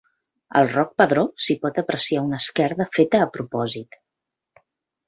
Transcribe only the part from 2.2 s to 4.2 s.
una esquerda feta a propòsit.